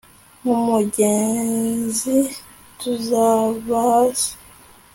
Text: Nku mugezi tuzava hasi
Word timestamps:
Nku 0.39 0.53
mugezi 0.65 2.17
tuzava 2.79 3.75
hasi 3.89 4.31